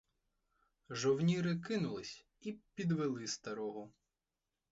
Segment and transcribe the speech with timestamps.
[0.89, 3.93] Жовніри кинулись і підвели старого.